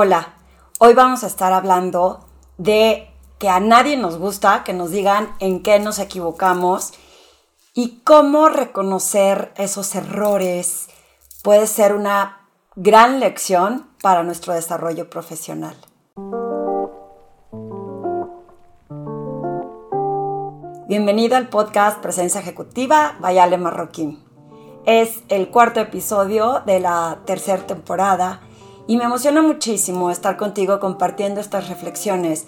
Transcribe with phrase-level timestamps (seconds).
[0.00, 0.34] Hola,
[0.78, 2.20] hoy vamos a estar hablando
[2.56, 3.10] de
[3.40, 6.92] que a nadie nos gusta que nos digan en qué nos equivocamos
[7.74, 10.86] y cómo reconocer esos errores
[11.42, 15.74] puede ser una gran lección para nuestro desarrollo profesional.
[20.86, 24.22] Bienvenido al podcast Presencia Ejecutiva Vayale Marroquín.
[24.86, 28.42] Es el cuarto episodio de la tercera temporada
[28.88, 32.46] y me emociona muchísimo estar contigo compartiendo estas reflexiones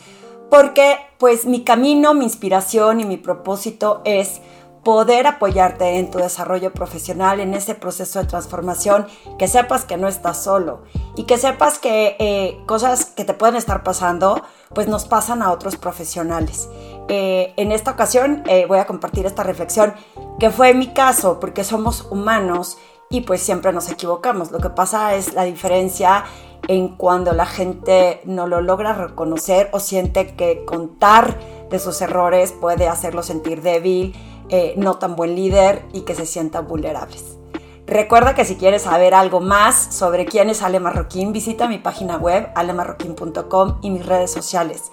[0.51, 4.41] porque pues mi camino, mi inspiración y mi propósito es
[4.83, 9.07] poder apoyarte en tu desarrollo profesional, en ese proceso de transformación,
[9.39, 10.83] que sepas que no estás solo
[11.17, 14.43] y que sepas que eh, cosas que te pueden estar pasando,
[14.75, 16.69] pues nos pasan a otros profesionales.
[17.09, 19.95] Eh, en esta ocasión eh, voy a compartir esta reflexión
[20.39, 22.79] que fue mi caso, porque somos humanos
[23.13, 24.53] y pues siempre nos equivocamos.
[24.53, 26.25] Lo que pasa es la diferencia
[26.69, 31.37] en cuando la gente no lo logra reconocer o siente que contar
[31.71, 34.15] de sus errores puede hacerlo sentir débil,
[34.49, 37.37] eh, no tan buen líder y que se sientan vulnerables.
[37.85, 42.17] Recuerda que si quieres saber algo más sobre quién es Ale Marroquín, visita mi página
[42.17, 44.85] web alemarroquín.com y mis redes sociales.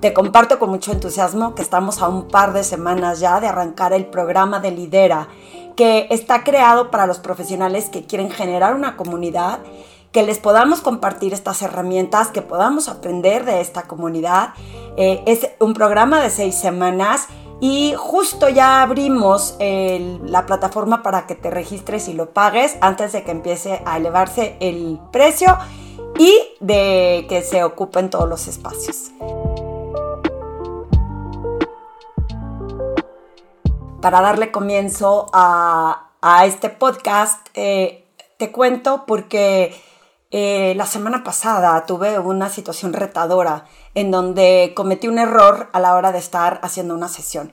[0.00, 3.92] Te comparto con mucho entusiasmo que estamos a un par de semanas ya de arrancar
[3.92, 5.28] el programa de Lidera
[5.76, 9.60] que está creado para los profesionales que quieren generar una comunidad,
[10.12, 14.50] que les podamos compartir estas herramientas, que podamos aprender de esta comunidad.
[14.96, 17.28] Eh, es un programa de seis semanas
[17.60, 23.22] y justo ya abrimos la plataforma para que te registres y lo pagues antes de
[23.22, 25.56] que empiece a elevarse el precio
[26.18, 29.12] y de que se ocupen todos los espacios.
[34.02, 36.08] Para darle comienzo a,
[36.44, 38.04] este podcast, eh,
[38.36, 39.74] te cuento porque
[40.30, 45.94] eh, la semana pasada tuve una situación retadora en donde cometí un error a la
[45.94, 47.52] hora de estar haciendo una sesión.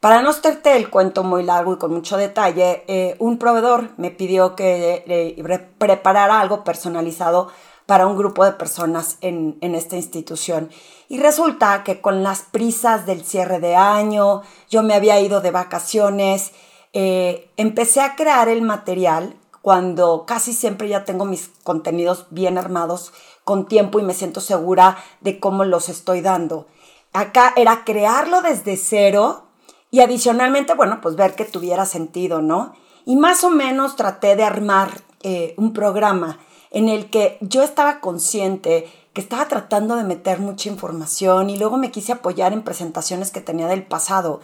[0.00, 4.12] Para no hacerte el cuento muy largo y con mucho detalle, eh, un proveedor me
[4.12, 5.36] pidió que
[5.78, 7.50] preparara algo personalizado
[7.88, 10.68] para un grupo de personas en, esta institución.
[11.08, 15.50] Y resulta que con las prisas del cierre de año, yo me había ido de
[15.50, 16.52] vacaciones,
[16.92, 23.14] eh, empecé a crear el material cuando casi siempre ya tengo mis contenidos bien armados
[23.42, 26.66] con tiempo y me siento segura de cómo los estoy dando.
[27.14, 29.46] Acá era crearlo desde cero
[29.90, 32.74] y adicionalmente, bueno, pues ver que tuviera sentido, ¿no?
[33.06, 34.90] Y más o menos traté de armar
[35.22, 36.38] eh, un programa
[36.70, 41.76] en el que yo estaba consciente que estaba tratando de meter mucha información y luego
[41.76, 44.40] me quise apoyar en presentaciones que tenía del pasado.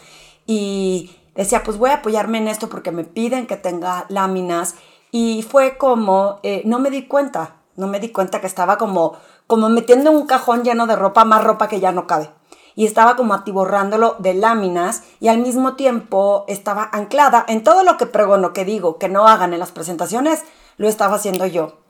[0.47, 4.75] Y decía, pues voy a apoyarme en esto porque me piden que tenga láminas
[5.13, 9.13] y fue como, eh, no me di cuenta, no me di cuenta que estaba como,
[9.47, 12.31] como metiendo un cajón lleno de ropa, más ropa que ya no cabe.
[12.75, 17.97] Y estaba como atiborrándolo de láminas y al mismo tiempo estaba anclada en todo lo
[17.97, 20.43] que pregono, que digo, que no hagan en las presentaciones,
[20.79, 21.84] lo estaba haciendo yo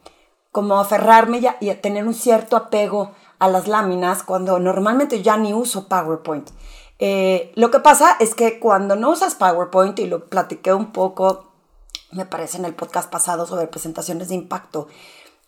[0.55, 3.11] como aferrarme y a tener un cierto apego
[3.41, 6.49] a las láminas cuando normalmente ya ni uso PowerPoint.
[7.01, 11.51] Eh, lo que pasa es que cuando no usas PowerPoint, y lo platiqué un poco,
[12.13, 14.87] me parece en el podcast pasado sobre presentaciones de impacto,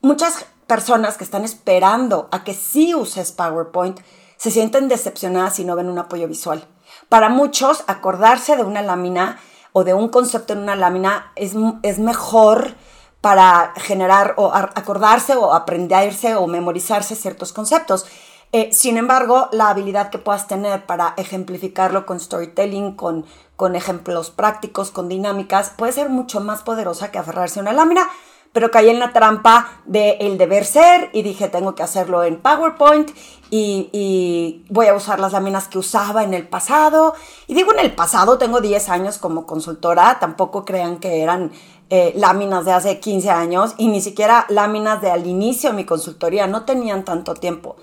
[0.01, 4.01] muchas personas que están esperando a que sí uses PowerPoint
[4.37, 6.67] se sienten decepcionadas si no ven un apoyo visual.
[7.09, 9.39] Para muchos, acordarse de una lámina
[9.73, 11.53] o de un concepto en una lámina es,
[11.85, 12.75] es mejor
[13.21, 18.07] para generar o acordarse o aprenderse o memorizarse ciertos conceptos.
[18.53, 24.31] Eh, sin embargo, la habilidad que puedas tener para ejemplificarlo con storytelling, con, con ejemplos
[24.31, 28.09] prácticos, con dinámicas, puede ser mucho más poderosa que aferrarse a una lámina,
[28.53, 32.41] pero caí en la trampa del el deber ser y dije, tengo que hacerlo en
[32.41, 33.11] PowerPoint
[33.51, 37.15] y, y, voy a usar las láminas que usaba en el pasado.
[37.47, 41.53] Y digo en el pasado, tengo 10 años como consultora, tampoco crean que eran
[41.91, 45.85] eh, láminas de hace 15 años y ni siquiera láminas de al inicio de mi
[45.85, 47.77] consultoría, no tenían tanto tiempo.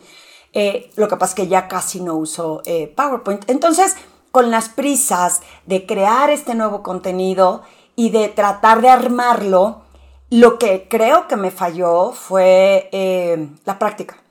[0.51, 3.49] Eh, lo que pasa es que ya casi no uso eh, PowerPoint.
[3.49, 3.95] Entonces,
[4.31, 7.63] con las prisas de crear este nuevo contenido
[7.95, 9.83] y de tratar de armarlo,
[10.29, 12.89] lo que creo que me falló fue
[13.65, 14.22] la práctica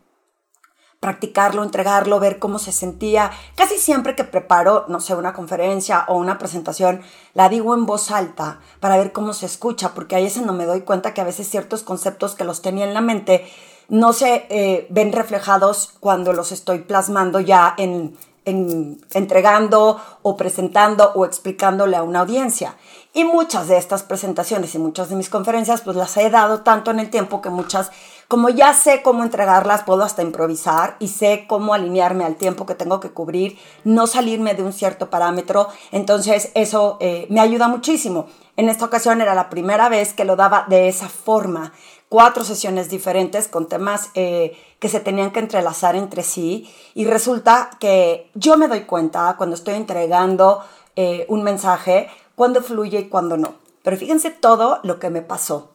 [1.03, 3.33] practicarlo, entregarlo, ver cómo se sentía.
[3.57, 7.03] Casi siempre que preparo, no sé, una conferencia o una presentación,
[7.35, 10.65] la digo en voz alta para ver cómo se escucha, porque ahí es no me
[10.65, 13.45] doy cuenta que a veces ciertos conceptos que los tenía en la mente
[13.89, 21.11] no se eh, ven reflejados cuando los estoy plasmando ya en, en, entregando o presentando
[21.17, 22.77] o explicándole a una audiencia.
[23.13, 26.93] Y muchas de estas presentaciones y muchas de mis conferencias, pues las he dado tanto
[26.93, 27.91] en el tiempo que muchas
[28.33, 32.75] como ya sé cómo entregarlas, puedo hasta improvisar y sé cómo alinearme al tiempo que
[32.75, 35.69] tengo que cubrir, no salirme de un cierto parámetro.
[35.91, 38.29] Entonces eso eh, me ayuda muchísimo.
[38.57, 41.75] En esta ocasión era la primera vez que lo daba de esa forma.
[42.09, 46.73] Cuatro sesiones diferentes con temas eh, que se tenían que entrelazar entre sí.
[46.95, 50.65] Y resulta que yo me doy cuenta cuando estoy entregando
[50.97, 53.57] eh, un mensaje, cuando fluye y cuando no.
[53.83, 55.72] Pero fíjense todo lo que me pasó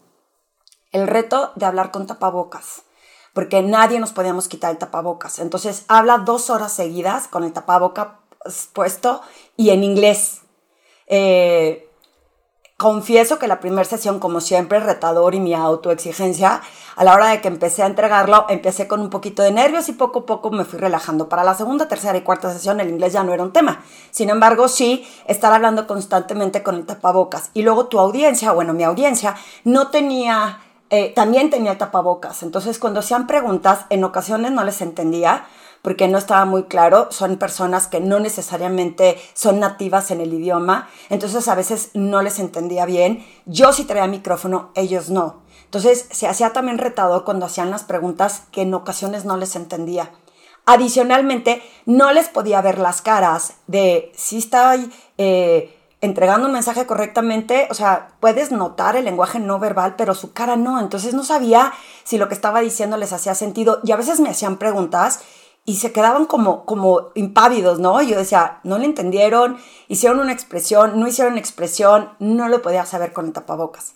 [0.92, 2.84] el reto de hablar con tapabocas,
[3.34, 5.40] porque nadie nos podíamos quitar el tapabocas.
[5.40, 8.20] Entonces habla dos horas seguidas con el tapaboca
[8.74, 9.22] puesto
[9.56, 10.42] y en inglés.
[11.08, 11.90] Eh,
[12.78, 16.62] confieso que la primera sesión, como siempre, retador y mi autoexigencia,
[16.96, 19.94] a la hora de que empecé a entregarlo, empecé con un poquito de nervios y
[19.94, 21.28] poco a poco me fui relajando.
[21.28, 23.84] Para la segunda, tercera y cuarta sesión, el inglés ya no era un tema.
[24.12, 27.50] Sin embargo, sí, estar hablando constantemente con el tapabocas.
[27.54, 32.44] Y luego tu audiencia, bueno, mi audiencia, no tenía eh, también tenía tapabocas.
[32.44, 35.46] Entonces, cuando hacían preguntas, en ocasiones no les entendía
[35.82, 37.08] porque no estaba muy claro.
[37.12, 40.90] Son personas que no necesariamente son nativas en el idioma.
[41.10, 43.26] Entonces, a veces no les entendía bien.
[43.46, 45.42] Yo sí traía micrófono, ellos no.
[45.66, 50.12] Entonces, se hacía también retador cuando hacían las preguntas que en ocasiones no les entendía.
[50.66, 54.76] Adicionalmente, no les podía ver las caras de si estaba
[55.18, 55.77] eh,
[56.08, 60.56] entregando un mensaje correctamente, o sea, puedes notar el lenguaje no verbal, pero su cara
[60.56, 60.80] no.
[60.80, 61.74] Entonces no sabía
[62.04, 63.80] si lo que estaba diciendo les hacía sentido.
[63.84, 65.20] Y a veces me hacían preguntas
[65.66, 68.02] y se quedaban como, como impávidos, ¿no?
[68.02, 69.58] yo decía, no le entendieron,
[69.90, 73.94] hicieron una expresión, no hicieron expresión, no lo podía saber con el tapabocas.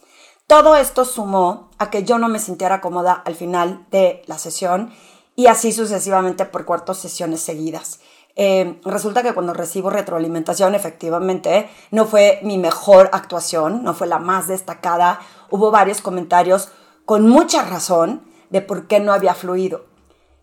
[0.47, 4.91] Todo esto sumó a que yo no me sintiera cómoda al final de la sesión
[5.37, 8.01] y así sucesivamente por cuatro sesiones seguidas.
[8.43, 14.17] Eh, resulta que cuando recibo retroalimentación, efectivamente, no fue mi mejor actuación, no fue la
[14.17, 15.19] más destacada.
[15.51, 16.69] Hubo varios comentarios
[17.05, 19.85] con mucha razón de por qué no había fluido.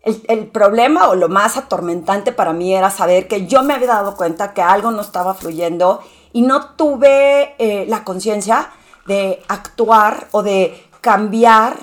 [0.03, 4.15] El, problema o lo más atormentante para mí era saber que yo me había dado
[4.15, 5.99] cuenta que algo no estaba fluyendo
[6.31, 8.69] y no tuve eh, la conciencia
[9.07, 11.75] de actuar o de cambiar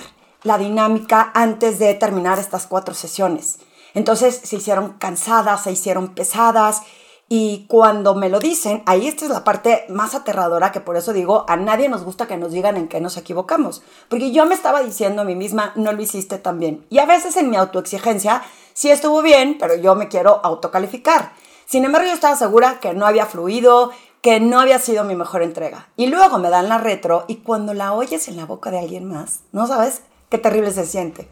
[0.44, 3.58] la dinámica antes de terminar estas cuatro sesiones.
[3.96, 6.82] Entonces se hicieron cansadas, se hicieron pesadas
[7.30, 11.14] y cuando me lo dicen, ahí esta es la parte más aterradora que por eso
[11.14, 13.82] digo, a nadie nos gusta que nos digan en qué nos equivocamos.
[14.10, 16.84] Porque yo me estaba diciendo a mí misma, no lo hiciste tan bien.
[16.90, 18.42] Y a veces en mi autoexigencia,
[18.74, 21.32] sí estuvo bien, pero yo me quiero autocalificar.
[21.64, 25.42] Sin embargo, yo estaba segura que no había fluido, que no había sido mi mejor
[25.42, 25.88] entrega.
[25.96, 29.06] Y luego me dan la retro y cuando la oyes en la boca de alguien
[29.06, 31.30] más, no sabes qué terrible se siente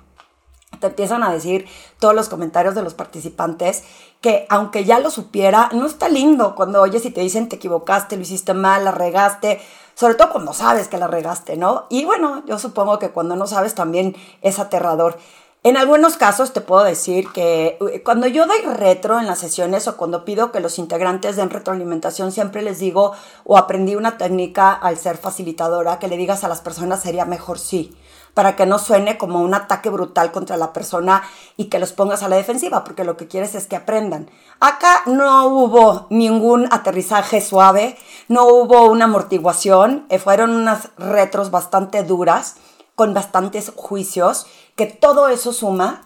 [0.80, 1.66] te empiezan a decir
[1.98, 3.84] todos los comentarios de los participantes
[4.20, 8.16] que aunque ya lo supiera, no está lindo cuando oyes y te dicen te equivocaste,
[8.16, 9.60] lo hiciste mal, la regaste,
[9.94, 11.86] sobre todo cuando sabes que la regaste, ¿no?
[11.90, 15.18] Y bueno, yo supongo que cuando no sabes también es aterrador.
[15.62, 19.88] En algunos casos te puedo decir que eh, cuando yo doy retro en las sesiones
[19.88, 23.12] o cuando pido que los integrantes den retroalimentación, siempre les digo
[23.44, 27.58] o aprendí una técnica al ser facilitadora que le digas a las personas sería mejor
[27.58, 27.96] sí
[28.34, 31.22] para que no suene como un ataque brutal contra la persona
[31.56, 34.28] y que los pongas a la defensiva, porque lo que quieres es que aprendan.
[34.60, 37.96] Acá no hubo ningún aterrizaje suave,
[38.28, 42.56] no hubo una amortiguación, eh, fueron unas retros bastante duras,
[42.94, 44.46] con bastantes juicios,
[44.76, 46.02] que todo eso suma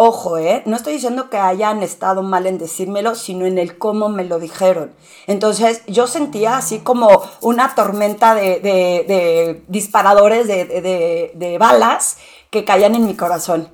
[0.00, 0.62] Ojo, ¿eh?
[0.64, 4.38] No estoy diciendo que hayan estado mal en decírmelo, sino en el cómo me lo
[4.38, 4.94] dijeron.
[5.26, 12.18] Entonces yo sentía así como una tormenta de, disparadores de, de balas
[12.50, 13.70] que caían en mi corazón.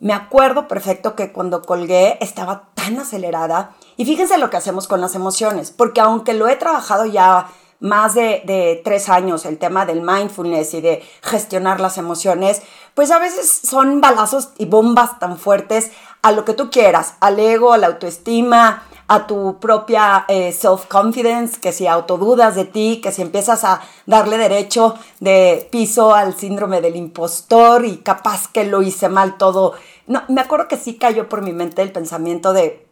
[0.00, 3.76] Me acuerdo perfecto que cuando colgué estaba tan acelerada.
[3.98, 7.48] Y fíjense lo que hacemos con las emociones, porque aunque lo he trabajado ya
[7.80, 12.62] más de, tres años el tema del mindfulness y de gestionar las emociones,
[12.94, 15.90] pues a veces son balazos y bombas tan fuertes
[16.22, 21.60] a lo que tú quieras, al ego, a la autoestima, a tu propia eh, self-confidence,
[21.60, 26.80] que si autodudas de ti, que si empiezas a darle derecho de piso al síndrome
[26.80, 29.74] del impostor y capaz que lo hice mal todo.
[30.06, 32.87] No, me acuerdo que sí cayó por mi mente el pensamiento de,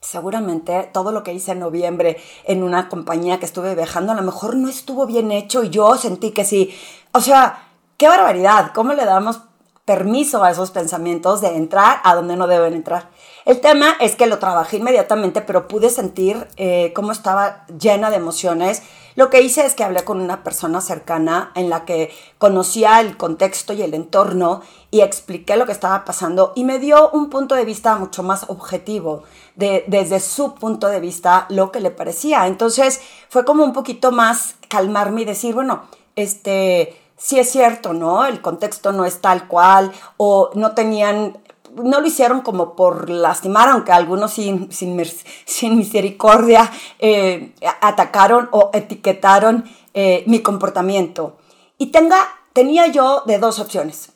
[0.00, 4.22] seguramente todo lo que hice en noviembre en una compañía que estuve viajando a lo
[4.22, 6.74] mejor no estuvo bien hecho y yo sentí que sí.
[7.12, 9.40] O sea, qué barbaridad, ¿cómo le damos
[9.88, 13.08] permiso a esos pensamientos de entrar a donde no deben entrar?
[13.44, 18.16] El tema es que lo trabajé inmediatamente, pero pude sentir eh, cómo estaba llena de
[18.16, 18.82] emociones
[19.18, 23.16] lo que hice es que hablé con una persona cercana en la que conocía el
[23.16, 27.56] contexto y el entorno y expliqué lo que estaba pasando y me dio un punto
[27.56, 29.24] de vista mucho más objetivo,
[29.56, 32.46] de, desde su punto de vista, lo que le parecía.
[32.46, 35.82] Entonces fue como un poquito más calmarme y decir, bueno,
[36.14, 38.24] este, sí es cierto, ¿no?
[38.24, 41.36] El contexto no es tal cual o no tenían
[41.74, 44.96] no lo hicieron como por lastimar, aunque algunos sin, sin,
[45.76, 51.36] misericordia eh, atacaron o etiquetaron eh, mi comportamiento.
[51.76, 52.18] Y tenga,
[52.52, 54.12] tenía yo de dos opciones.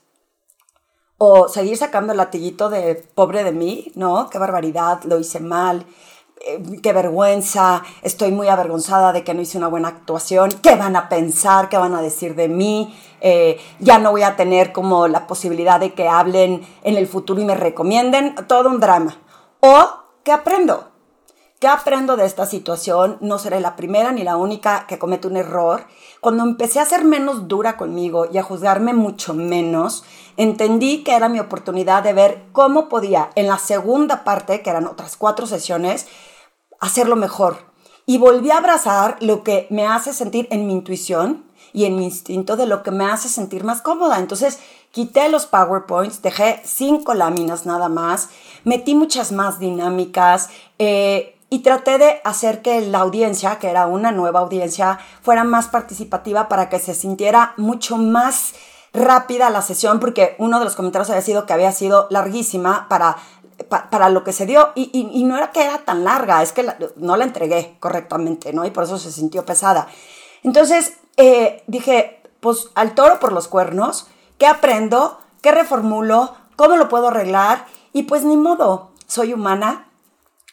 [1.19, 4.29] O seguir sacando el latillito de pobre de mí, ¿no?
[4.29, 5.87] Qué barbaridad, lo hice mal,
[6.45, 10.97] eh, qué vergüenza, estoy muy avergonzada de que no hice una buena actuación, qué van
[10.97, 15.07] a pensar, qué van a decir de mí, eh, ya no voy a tener como
[15.07, 19.19] la posibilidad de que hablen en el futuro y me recomienden, todo un drama.
[19.61, 19.87] O,
[20.25, 20.89] ¿qué aprendo?
[21.61, 23.19] ¿Qué aprendo de esta situación?
[23.21, 25.85] No seré la primera ni la única que comete un error.
[26.21, 30.03] Cuando empecé a ser menos dura conmigo y a juzgarme mucho menos,
[30.37, 34.89] entendí que era mi oportunidad de ver cómo podía, en la segunda parte, que eran
[34.89, 36.09] otras cuatro sesiones,
[36.83, 37.57] hacerlo mejor.
[38.05, 42.05] Y volví a abrazar lo que me hace sentir en mi intuición y en mi
[42.05, 44.19] instinto de lo que me hace sentir más cómoda.
[44.19, 44.59] Entonces
[44.91, 48.29] quité los PowerPoints, dejé cinco láminas nada más,
[48.65, 54.11] metí muchas más dinámicas eh, y traté de hacer que la audiencia, que era una
[54.11, 58.55] nueva audiencia, fuera más participativa para que se sintiera mucho más
[58.93, 63.17] rápida la sesión, porque uno de los comentarios había sido que había sido larguísima para
[63.63, 64.71] para lo que se dio.
[64.75, 66.67] Y, no era que era tan larga, es que
[66.97, 68.65] no la entregué correctamente, ¿no?
[68.65, 69.89] Y por eso se sintió pesada.
[70.43, 74.07] Entonces eh, dije, pues al toro por los cuernos,
[74.39, 75.19] ¿qué aprendo?
[75.41, 76.35] ¿Qué reformulo?
[76.57, 77.67] ¿Cómo lo puedo arreglar?
[77.93, 79.89] Y pues ni modo, soy humana,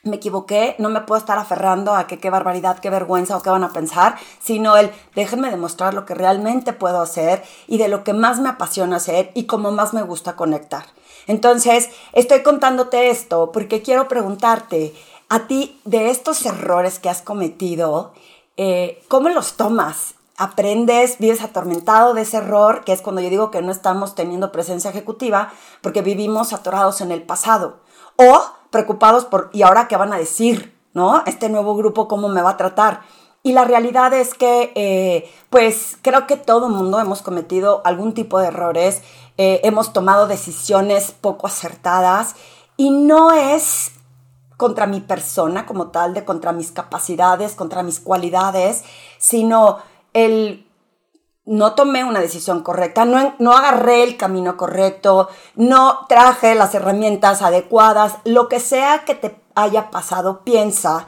[0.03, 3.49] me equivoqué, no me puedo estar aferrando a que qué barbaridad, qué vergüenza o qué
[3.49, 8.03] van a pensar, sino el déjenme demostrar lo que realmente puedo hacer y de lo
[8.03, 10.85] que más me apasiona hacer y cómo más me gusta conectar.
[11.27, 14.93] Entonces, estoy contándote esto porque quiero preguntarte
[15.29, 18.13] a ti de estos errores que has cometido,
[18.57, 20.15] eh, ¿cómo los tomas?
[20.39, 24.53] aprendes, vives atormentado de ese error, que es cuando yo digo que no estamos teniendo
[24.53, 27.79] presencia ejecutiva, porque vivimos atorados en el pasado.
[28.15, 30.73] O preocupados por, ¿y ahora qué van a decir?
[30.93, 31.23] ¿No?
[31.25, 33.01] Este nuevo grupo, ¿cómo me va a tratar?
[33.43, 38.39] Y la realidad es que, eh, pues creo que todo mundo hemos cometido algún tipo
[38.39, 39.01] de errores,
[39.41, 42.35] eh, hemos tomado decisiones poco acertadas
[42.75, 43.93] y no es
[44.57, 48.83] contra mi persona como tal, de contra mis capacidades, contra mis cualidades,
[49.17, 49.77] sino
[50.11, 50.67] el
[51.45, 57.41] no tomé una decisión correcta, no, no agarré el camino correcto, no traje las herramientas
[57.41, 61.07] adecuadas, lo que sea que te haya pasado, piensa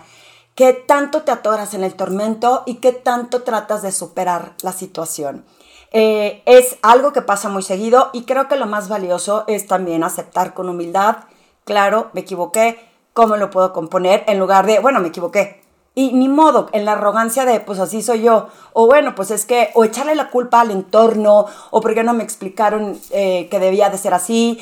[0.56, 5.44] que tanto te atoras en el tormento y que tanto tratas de superar la situación.
[5.92, 10.04] Eh, es algo que pasa muy seguido y creo que lo más valioso es también
[10.04, 11.18] aceptar con humildad,
[11.66, 12.80] claro, me equivoqué,
[13.14, 14.24] ¿cómo lo puedo componer?
[14.28, 15.62] En lugar de, bueno, me equivoqué,
[15.94, 18.48] y ni modo, en la arrogancia de, pues así soy yo.
[18.74, 22.24] O bueno, pues es que, o echarle la culpa al entorno, o porque no me
[22.24, 24.60] explicaron eh, que debía de ser así.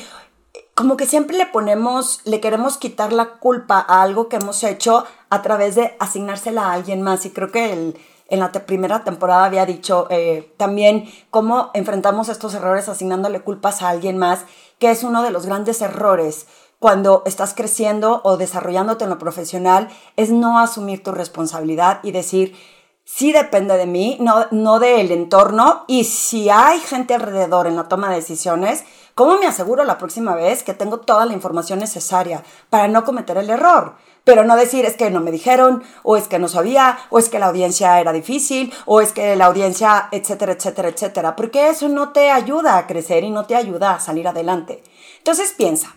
[0.74, 5.04] Como que siempre le ponemos, le queremos quitar la culpa a algo que hemos hecho
[5.28, 7.24] a través de asignársela a alguien más.
[7.24, 7.96] Y creo que el,
[8.30, 13.88] en la primera temporada había dicho eh, también cómo enfrentamos estos errores asignándole culpas a
[13.90, 14.44] alguien más,
[14.78, 16.46] que es uno de los grandes errores
[16.78, 22.56] cuando estás creciendo o desarrollándote en lo profesional es no asumir tu responsabilidad y decir,
[23.04, 25.84] sí depende de mí, no, no del entorno.
[25.86, 30.34] Y si hay gente alrededor en la toma de decisiones, ¿cómo me aseguro la próxima
[30.34, 33.96] vez que tengo toda la información necesaria para no cometer el error?
[34.24, 37.28] Pero no decir es que no me dijeron, o es que no sabía, o es
[37.28, 41.36] que la audiencia era difícil, o es que la audiencia, etcétera, etcétera, etcétera.
[41.36, 44.82] Porque eso no te ayuda a crecer y no te ayuda a salir adelante.
[45.18, 45.94] Entonces piensa,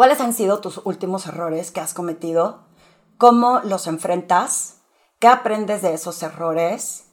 [0.00, 2.60] ¿Cuáles han sido tus últimos errores que has cometido?
[3.18, 4.79] ¿Cómo los enfrentas?
[5.20, 7.04] ¿Qué aprendes de esos errores?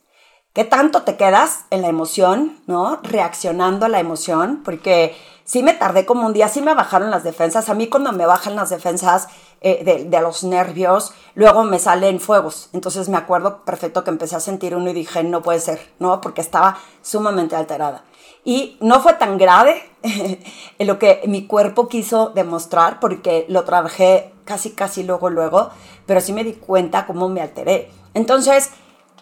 [0.54, 3.02] ¿Qué tanto te quedas en la emoción, ¿no?
[3.04, 7.26] Reaccionando a la emoción, porque sí me tardé como un día, sí me bajaron las
[7.26, 7.68] defensas.
[7.68, 9.28] A mí cuando me bajan las defensas
[9.60, 12.70] eh, de, de, los nervios, luego me salen fuegos.
[12.72, 16.22] Entonces me acuerdo perfecto que empecé a sentir uno y dije, no puede ser, ¿no?
[16.22, 18.06] Porque estaba sumamente alterada.
[18.46, 19.84] Y no fue tan grave
[20.80, 25.70] lo que mi cuerpo quiso demostrar, porque lo trabajé casi, casi luego, luego,
[26.08, 27.92] pero sí me di cuenta cómo me alteré.
[28.16, 28.72] Entonces,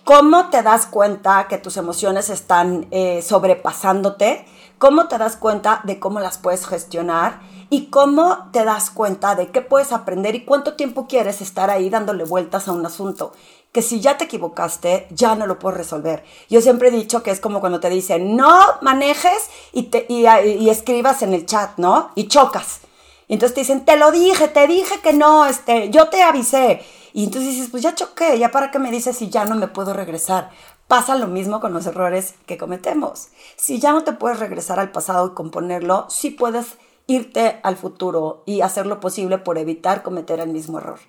[0.05, 4.45] ¿cómo te das cuenta que tus emociones están eh, sobrepasándote?
[4.77, 7.41] ¿Cómo te das cuenta de cómo las puedes gestionar?
[7.69, 11.89] ¿Y cómo te das cuenta de qué puedes aprender y cuánto tiempo quieres estar ahí
[11.89, 13.33] dándole vueltas a un asunto?
[13.75, 16.23] que si ya te equivocaste, ya no lo puedes resolver.
[16.49, 20.69] Yo siempre he dicho que es como cuando te dicen, no manejes y, te, y,
[20.69, 22.11] escribas en el chat, ¿no?
[22.15, 22.79] Y chocas.
[23.27, 26.83] Y entonces te dicen, te lo dije, te dije que no, este, yo te avisé.
[27.13, 29.67] Y entonces dices, pues ya choqué, ya para qué me dices si ya no me
[29.67, 30.51] puedo regresar.
[30.87, 33.29] Pasa lo mismo con los errores que cometemos.
[33.55, 36.77] Si ya no te puedes regresar al pasado y componerlo, sí puedes
[37.07, 40.99] irte al futuro y hacer lo posible por evitar cometer el mismo error.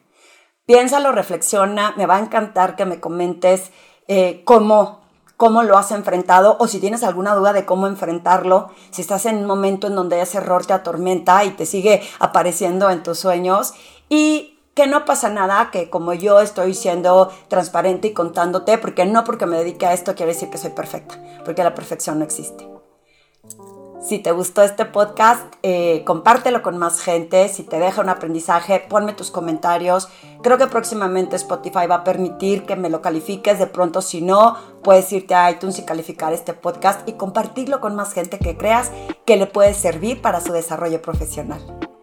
[0.64, 3.70] Piénsalo, reflexiona, me va a encantar que me comentes
[4.08, 5.05] eh, cómo,
[5.36, 9.38] cómo lo has enfrentado o si tienes alguna duda de cómo enfrentarlo, si estás en
[9.38, 13.74] un momento en donde ese error te atormenta y te sigue apareciendo en tus sueños
[14.08, 19.24] y que no pasa nada, que como yo estoy siendo transparente y contándote, porque no
[19.24, 22.75] porque me dedique a esto quiere decir que soy perfecta, porque la perfección no existe.
[24.06, 27.48] Si te gustó este podcast, eh, compártelo con más gente.
[27.48, 30.08] Si te deja un aprendizaje, ponme tus comentarios.
[30.44, 33.58] Creo que próximamente Spotify va a permitir que me lo califiques.
[33.58, 37.96] De pronto, si no, puedes irte a iTunes y calificar este podcast y compartirlo con
[37.96, 38.92] más gente que creas
[39.24, 41.95] que le puede servir para su desarrollo profesional.